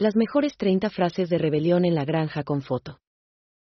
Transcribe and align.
Las 0.00 0.16
mejores 0.16 0.56
30 0.56 0.88
frases 0.88 1.28
de 1.28 1.36
Rebelión 1.36 1.84
en 1.84 1.94
la 1.94 2.06
Granja 2.06 2.42
con 2.42 2.62
foto. 2.62 3.00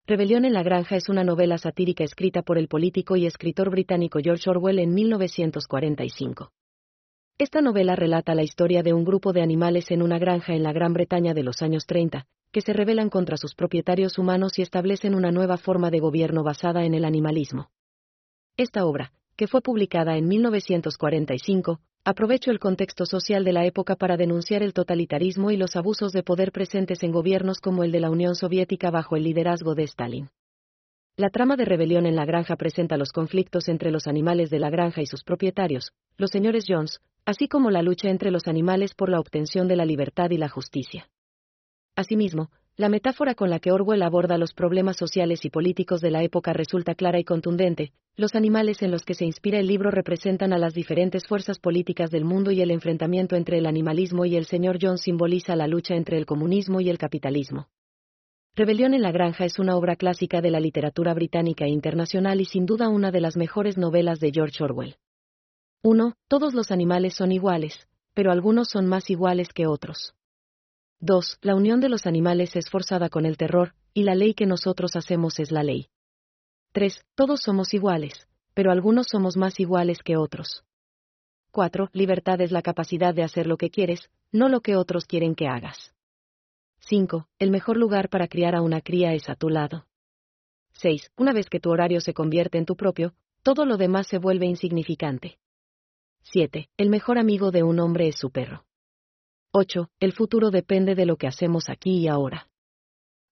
Rebelión 0.07 0.45
en 0.45 0.53
la 0.53 0.63
Granja 0.63 0.95
es 0.95 1.09
una 1.09 1.25
novela 1.25 1.59
satírica 1.59 2.05
escrita 2.05 2.43
por 2.43 2.59
el 2.59 2.69
político 2.69 3.17
y 3.17 3.27
escritor 3.27 3.71
británico 3.71 4.21
George 4.23 4.49
Orwell 4.49 4.79
en 4.79 4.95
1945. 4.95 6.53
Esta 7.39 7.61
novela 7.61 7.97
relata 7.97 8.37
la 8.37 8.45
historia 8.45 8.85
de 8.85 8.93
un 8.93 9.05
grupo 9.05 9.33
de 9.33 9.43
animales 9.43 9.91
en 9.91 10.01
una 10.01 10.21
granja 10.21 10.55
en 10.55 10.63
la 10.63 10.73
Gran 10.73 10.93
Bretaña 10.93 11.35
de 11.35 11.43
los 11.43 11.61
años 11.61 11.87
30, 11.87 12.29
que 12.53 12.61
se 12.61 12.73
rebelan 12.73 13.11
contra 13.11 13.37
sus 13.37 13.57
propietarios 13.57 14.17
humanos 14.17 14.61
y 14.61 14.63
establecen 14.63 15.17
una 15.17 15.33
nueva 15.33 15.57
forma 15.57 15.91
de 15.91 15.99
gobierno 15.99 16.45
basada 16.45 16.85
en 16.85 16.95
el 16.95 17.05
animalismo. 17.05 17.73
Esta 18.57 18.87
obra, 18.87 19.13
que 19.35 19.49
fue 19.49 19.61
publicada 19.61 20.17
en 20.17 20.29
1945, 20.29 21.81
Aprovecho 22.05 22.51
el 22.51 22.59
contexto 22.59 23.07
social 23.07 23.45
de 23.45 23.53
la 23.53 23.65
época 23.65 23.95
para 23.95 24.17
denunciar 24.17 24.65
el 24.65 24.73
totalitarismo 24.73 25.53
y 25.53 25.57
los 25.57 25.77
abusos 25.77 26.11
de 26.11 26.25
poder 26.25 26.51
presentes 26.51 27.05
en 27.05 27.13
gobiernos 27.13 27.61
como 27.61 27.85
el 27.85 27.93
de 27.93 28.01
la 28.01 28.11
Unión 28.11 28.35
Soviética 28.35 28.91
bajo 28.91 29.15
el 29.15 29.23
liderazgo 29.23 29.77
de 29.77 29.85
Stalin. 29.85 30.31
La 31.17 31.31
trama 31.31 31.55
de 31.55 31.65
rebelión 31.65 32.07
en 32.07 32.17
la 32.17 32.25
granja 32.25 32.57
presenta 32.57 32.97
los 32.97 33.13
conflictos 33.13 33.69
entre 33.69 33.93
los 33.93 34.09
animales 34.09 34.51
de 34.51 34.59
la 34.59 34.69
granja 34.69 35.01
y 35.01 35.07
sus 35.07 35.23
propietarios, 35.23 35.93
los 36.17 36.31
señores 36.31 36.65
Jones, 36.67 36.99
así 37.25 37.47
como 37.47 37.71
la 37.71 37.83
lucha 37.83 38.11
entre 38.11 38.33
los 38.33 38.49
animales 38.49 38.95
por 38.95 39.09
la 39.09 39.21
obtención 39.21 39.69
de 39.69 39.77
la 39.77 39.85
libertad 39.85 40.31
y 40.31 40.39
la 40.39 40.49
justicia. 40.49 41.09
Asimismo, 41.95 42.51
la 42.77 42.89
metáfora 42.89 43.35
con 43.35 43.51
la 43.51 43.59
que 43.59 43.71
Orwell 43.71 44.03
aborda 44.03 44.39
los 44.39 44.55
problemas 44.55 44.97
sociales 44.97 45.45
y 45.45 45.51
políticos 45.51 46.01
de 46.01 46.11
la 46.11 46.23
época 46.23 46.55
resulta 46.55 46.95
clara 46.95 47.19
y 47.19 47.25
contundente. 47.25 47.93
Los 48.17 48.35
animales 48.35 48.83
en 48.83 48.91
los 48.91 49.05
que 49.05 49.15
se 49.15 49.27
inspira 49.27 49.59
el 49.59 49.67
libro 49.67 49.91
representan 49.91 50.55
a 50.55 50.59
las 50.59 50.73
diferentes 50.73 51.27
fuerzas 51.27 51.59
políticas 51.59 52.11
del 52.11 52.25
mundo 52.25 52.51
y 52.51 52.63
el 52.63 52.71
enfrentamiento 52.71 53.37
entre 53.37 53.59
el 53.59 53.67
animalismo 53.67 54.25
y 54.25 54.37
el 54.37 54.47
señor 54.47 54.79
John 54.81 54.97
simboliza 54.97 55.55
la 55.55 55.67
lucha 55.67 55.95
entre 55.97 56.17
el 56.17 56.25
comunismo 56.25 56.81
y 56.81 56.89
el 56.89 56.97
capitalismo. 56.97 57.69
Rebelión 58.55 58.95
en 58.95 59.03
la 59.03 59.13
Granja 59.13 59.45
es 59.45 59.59
una 59.59 59.77
obra 59.77 59.97
clásica 59.97 60.41
de 60.41 60.51
la 60.51 60.61
literatura 60.61 61.13
británica 61.15 61.67
e 61.67 61.71
internacional 61.71 62.41
y 62.41 62.47
sin 62.47 62.65
duda 62.65 62.89
una 62.89 63.11
de 63.11 63.21
las 63.21 63.37
mejores 63.37 63.77
novelas 63.77 64.19
de 64.19 64.31
George 64.33 64.65
Orwell. 64.65 64.97
1. 65.83 66.15
Todos 66.29 66.55
los 66.55 66.71
animales 66.71 67.15
son 67.15 67.33
iguales, 67.33 67.87
pero 68.15 68.31
algunos 68.31 68.69
son 68.69 68.87
más 68.87 69.11
iguales 69.11 69.49
que 69.55 69.67
otros. 69.67 70.15
2. 71.05 71.39
La 71.43 71.57
unión 71.57 71.81
de 71.81 71.89
los 71.89 72.07
animales 72.07 72.55
es 72.55 72.71
forzada 72.71 73.09
con 73.09 73.27
el 73.27 73.37
terror, 73.37 73.75
y 73.93 74.05
la 74.05 74.15
ley 74.15 74.35
que 74.35 74.47
nosotros 74.47 74.95
hacemos 74.95 75.41
es 75.41 75.51
la 75.51 75.65
ley. 75.65 75.89
3. 76.71 77.05
Todos 77.17 77.41
somos 77.41 77.75
iguales, 77.75 78.29
pero 78.55 78.71
algunos 78.71 79.09
somos 79.11 79.37
más 79.37 79.59
iguales 79.59 79.99
que 80.05 80.17
otros. 80.17 80.63
4. 81.51 81.91
Libertad 81.93 82.41
es 82.41 82.53
la 82.53 82.63
capacidad 82.63 83.13
de 83.13 83.25
hacer 83.25 83.49
lo 83.49 83.57
que 83.57 83.69
quieres, 83.69 84.11
no 84.31 84.49
lo 84.49 84.61
que 84.61 84.77
otros 84.77 85.05
quieren 85.05 85.35
que 85.35 85.49
hagas. 85.49 85.93
5. 86.83 87.27
El 87.41 87.51
mejor 87.51 87.79
lugar 87.79 88.09
para 88.09 88.29
criar 88.29 88.55
a 88.55 88.63
una 88.63 88.81
cría 88.81 89.13
es 89.13 89.29
a 89.29 89.35
tu 89.35 89.49
lado. 89.49 89.87
6. 90.75 91.11
Una 91.17 91.33
vez 91.33 91.51
que 91.51 91.59
tu 91.59 91.71
horario 91.71 92.01
se 92.01 92.15
convierte 92.15 92.59
en 92.59 92.65
tu 92.65 92.77
propio, 92.77 93.13
todo 93.43 93.67
lo 93.67 93.77
demás 93.77 94.07
se 94.07 94.19
vuelve 94.19 94.47
insignificante. 94.47 95.41
7. 96.23 96.69
El 96.77 96.91
mejor 96.91 97.19
amigo 97.19 97.51
de 97.51 97.65
un 97.65 97.81
hombre 97.81 98.07
es 98.07 98.17
su 98.17 98.31
perro. 98.31 98.65
8. 99.55 99.91
El 100.01 100.13
futuro 100.15 100.51
depende 100.51 100.95
de 100.95 101.05
lo 101.05 101.17
que 101.17 101.27
hacemos 101.27 101.69
aquí 101.69 101.99
y 101.99 102.09
ahora. 102.09 102.49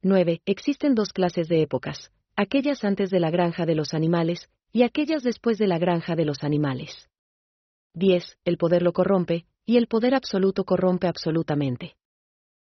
9. 0.03 0.43
Existen 0.45 0.95
dos 0.95 1.15
clases 1.15 1.49
de 1.49 1.63
épocas, 1.63 2.13
aquellas 2.37 2.85
antes 2.85 3.09
de 3.09 3.21
la 3.21 3.31
granja 3.31 3.65
de 3.65 3.75
los 3.75 3.95
animales, 3.95 4.51
y 4.71 4.83
aquellas 4.83 5.23
después 5.23 5.57
de 5.57 5.67
la 5.67 5.79
granja 5.79 6.17
de 6.17 6.27
los 6.27 6.45
animales. 6.45 7.09
10. 7.95 8.37
El 8.45 8.59
poder 8.59 8.83
lo 8.83 8.93
corrompe, 8.93 9.47
y 9.65 9.79
el 9.79 9.87
poder 9.87 10.15
absoluto 10.15 10.65
corrompe 10.65 11.09
absolutamente. 11.09 11.97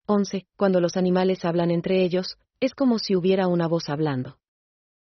11. 0.06 0.48
Cuando 0.56 0.80
los 0.80 0.96
animales 0.96 1.44
hablan 1.44 1.70
entre 1.70 2.02
ellos, 2.02 2.38
es 2.58 2.74
como 2.74 2.98
si 2.98 3.14
hubiera 3.14 3.46
una 3.46 3.68
voz 3.68 3.88
hablando. 3.88 4.38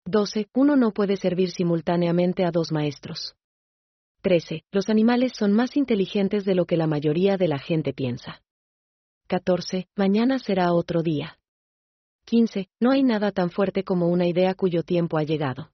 12. 0.03 0.50
Uno 0.53 0.75
no 0.75 0.92
puede 0.92 1.16
servir 1.16 1.52
simultáneamente 1.52 2.44
a 2.44 2.52
dos 2.52 2.73
maestros. 2.73 3.37
13. 4.22 4.64
Los 4.72 4.89
animales 4.89 5.33
son 5.36 5.54
más 5.54 5.78
inteligentes 5.78 6.45
de 6.45 6.55
lo 6.55 6.66
que 6.66 6.78
la 6.78 6.88
mayoría 6.88 7.38
de 7.38 7.48
la 7.48 7.60
gente 7.60 7.94
piensa. 7.94 8.42
14. 9.28 9.88
Mañana 9.95 10.39
será 10.39 10.73
otro 10.73 11.04
día. 11.04 11.39
15. 12.26 12.70
No 12.80 12.92
hay 12.92 13.04
nada 13.04 13.32
tan 13.32 13.52
fuerte 13.52 13.83
como 13.83 14.08
una 14.08 14.28
idea 14.28 14.54
cuyo 14.54 14.83
tiempo 14.83 15.17
ha 15.17 15.23
llegado. 15.23 15.72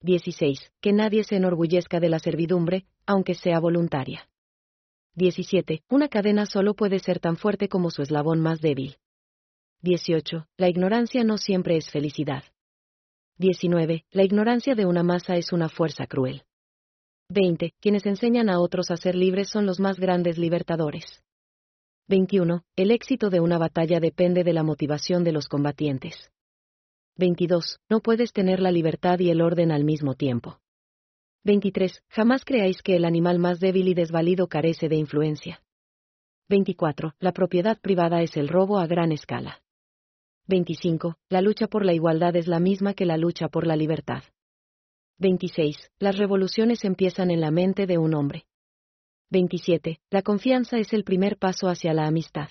16. 0.00 0.72
Que 0.80 0.92
nadie 0.92 1.24
se 1.24 1.36
enorgullezca 1.36 2.00
de 2.00 2.08
la 2.08 2.18
servidumbre, 2.18 2.86
aunque 3.06 3.34
sea 3.34 3.60
voluntaria. 3.60 4.28
17. 5.14 5.82
Una 5.88 6.08
cadena 6.08 6.46
solo 6.46 6.74
puede 6.74 6.98
ser 6.98 7.20
tan 7.20 7.36
fuerte 7.36 7.68
como 7.68 7.90
su 7.90 8.02
eslabón 8.02 8.40
más 8.40 8.60
débil. 8.60 8.96
18. 9.82 10.46
La 10.56 10.68
ignorancia 10.68 11.24
no 11.24 11.38
siempre 11.38 11.76
es 11.76 11.90
felicidad. 11.90 12.44
19. 13.38 14.04
La 14.10 14.24
ignorancia 14.24 14.74
de 14.74 14.86
una 14.86 15.02
masa 15.02 15.36
es 15.36 15.52
una 15.52 15.68
fuerza 15.68 16.06
cruel. 16.06 16.44
20. 17.32 17.74
Quienes 17.80 18.04
enseñan 18.06 18.50
a 18.50 18.60
otros 18.60 18.90
a 18.90 18.96
ser 18.96 19.14
libres 19.14 19.48
son 19.48 19.66
los 19.66 19.80
más 19.80 19.98
grandes 19.98 20.38
libertadores. 20.38 21.22
21. 22.08 22.62
El 22.76 22.90
éxito 22.90 23.30
de 23.30 23.40
una 23.40 23.58
batalla 23.58 24.00
depende 24.00 24.44
de 24.44 24.52
la 24.52 24.62
motivación 24.62 25.24
de 25.24 25.32
los 25.32 25.48
combatientes. 25.48 26.30
22. 27.16 27.78
No 27.88 28.00
puedes 28.00 28.32
tener 28.32 28.60
la 28.60 28.70
libertad 28.70 29.18
y 29.18 29.30
el 29.30 29.40
orden 29.40 29.72
al 29.72 29.84
mismo 29.84 30.14
tiempo. 30.14 30.58
23. 31.44 32.02
Jamás 32.08 32.44
creáis 32.44 32.82
que 32.82 32.96
el 32.96 33.04
animal 33.04 33.38
más 33.38 33.60
débil 33.60 33.88
y 33.88 33.94
desvalido 33.94 34.46
carece 34.48 34.88
de 34.88 34.96
influencia. 34.96 35.62
24. 36.48 37.14
La 37.18 37.32
propiedad 37.32 37.80
privada 37.80 38.22
es 38.22 38.36
el 38.36 38.48
robo 38.48 38.78
a 38.78 38.86
gran 38.86 39.10
escala. 39.10 39.62
25. 40.48 41.16
La 41.30 41.40
lucha 41.40 41.66
por 41.66 41.84
la 41.84 41.94
igualdad 41.94 42.36
es 42.36 42.46
la 42.46 42.60
misma 42.60 42.94
que 42.94 43.06
la 43.06 43.16
lucha 43.16 43.48
por 43.48 43.66
la 43.66 43.76
libertad. 43.76 44.22
26. 45.18 45.90
Las 45.98 46.16
revoluciones 46.18 46.84
empiezan 46.84 47.30
en 47.30 47.40
la 47.40 47.50
mente 47.50 47.86
de 47.86 47.98
un 47.98 48.14
hombre. 48.14 48.46
27. 49.30 50.00
La 50.10 50.22
confianza 50.22 50.78
es 50.78 50.92
el 50.92 51.04
primer 51.04 51.38
paso 51.38 51.68
hacia 51.68 51.94
la 51.94 52.06
amistad. 52.06 52.48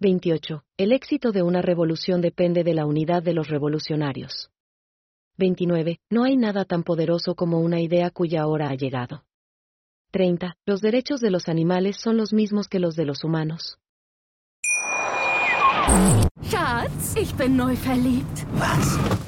28. 0.00 0.62
El 0.76 0.92
éxito 0.92 1.32
de 1.32 1.42
una 1.42 1.62
revolución 1.62 2.20
depende 2.20 2.62
de 2.62 2.74
la 2.74 2.86
unidad 2.86 3.22
de 3.22 3.34
los 3.34 3.48
revolucionarios. 3.48 4.50
29. 5.38 6.00
No 6.10 6.24
hay 6.24 6.36
nada 6.36 6.64
tan 6.64 6.82
poderoso 6.82 7.34
como 7.34 7.60
una 7.60 7.80
idea 7.80 8.10
cuya 8.10 8.46
hora 8.46 8.70
ha 8.70 8.74
llegado. 8.74 9.24
30. 10.10 10.56
Los 10.66 10.80
derechos 10.80 11.20
de 11.20 11.30
los 11.30 11.48
animales 11.48 11.96
son 11.96 12.16
los 12.16 12.32
mismos 12.32 12.68
que 12.68 12.80
los 12.80 12.96
de 12.96 13.04
los 13.04 13.24
humanos. 13.24 13.78
Schatz, 16.42 17.16
ich 17.16 17.34
bin 17.36 17.56
neu 17.56 17.74
verliebt. 17.76 18.46
Was? 18.58 19.27